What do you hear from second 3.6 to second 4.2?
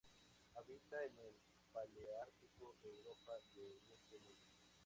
Oriente